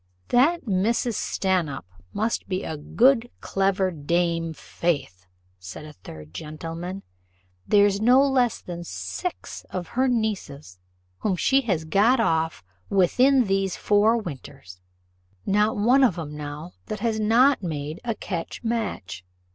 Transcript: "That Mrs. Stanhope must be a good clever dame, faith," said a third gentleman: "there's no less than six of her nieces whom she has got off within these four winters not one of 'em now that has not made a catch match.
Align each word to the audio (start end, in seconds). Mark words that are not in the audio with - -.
"That 0.29 0.65
Mrs. 0.65 1.13
Stanhope 1.13 1.85
must 2.11 2.49
be 2.49 2.63
a 2.63 2.75
good 2.75 3.29
clever 3.39 3.91
dame, 3.91 4.51
faith," 4.51 5.27
said 5.59 5.85
a 5.85 5.93
third 5.93 6.33
gentleman: 6.33 7.03
"there's 7.67 8.01
no 8.01 8.27
less 8.27 8.61
than 8.63 8.83
six 8.83 9.63
of 9.69 9.89
her 9.89 10.07
nieces 10.07 10.79
whom 11.19 11.35
she 11.35 11.61
has 11.69 11.85
got 11.85 12.19
off 12.19 12.63
within 12.89 13.43
these 13.45 13.75
four 13.77 14.17
winters 14.17 14.81
not 15.45 15.77
one 15.77 16.03
of 16.03 16.17
'em 16.17 16.35
now 16.35 16.71
that 16.87 17.01
has 17.01 17.19
not 17.19 17.61
made 17.61 18.01
a 18.03 18.15
catch 18.15 18.63
match. 18.63 19.23